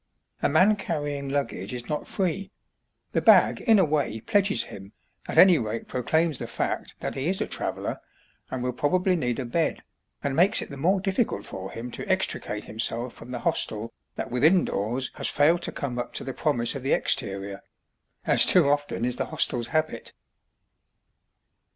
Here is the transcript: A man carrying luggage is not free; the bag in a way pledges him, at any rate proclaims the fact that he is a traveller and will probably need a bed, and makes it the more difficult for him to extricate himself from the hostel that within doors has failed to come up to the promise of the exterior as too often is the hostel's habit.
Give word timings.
A 0.41 0.49
man 0.49 0.77
carrying 0.77 1.29
luggage 1.29 1.75
is 1.75 1.87
not 1.87 2.07
free; 2.07 2.49
the 3.11 3.21
bag 3.21 3.61
in 3.61 3.77
a 3.77 3.85
way 3.85 4.19
pledges 4.19 4.63
him, 4.63 4.93
at 5.27 5.37
any 5.37 5.59
rate 5.59 5.87
proclaims 5.87 6.39
the 6.39 6.47
fact 6.47 6.95
that 7.01 7.13
he 7.13 7.27
is 7.27 7.39
a 7.39 7.45
traveller 7.45 7.99
and 8.49 8.63
will 8.63 8.73
probably 8.73 9.15
need 9.15 9.37
a 9.37 9.45
bed, 9.45 9.83
and 10.23 10.35
makes 10.35 10.59
it 10.59 10.71
the 10.71 10.75
more 10.75 10.99
difficult 10.99 11.45
for 11.45 11.69
him 11.69 11.91
to 11.91 12.07
extricate 12.11 12.65
himself 12.65 13.13
from 13.13 13.29
the 13.29 13.41
hostel 13.45 13.93
that 14.15 14.31
within 14.31 14.65
doors 14.65 15.11
has 15.13 15.27
failed 15.27 15.61
to 15.61 15.71
come 15.71 15.99
up 15.99 16.13
to 16.15 16.23
the 16.23 16.33
promise 16.33 16.73
of 16.73 16.81
the 16.81 16.93
exterior 16.93 17.61
as 18.25 18.43
too 18.43 18.67
often 18.69 19.05
is 19.05 19.17
the 19.17 19.25
hostel's 19.25 19.67
habit. 19.67 20.13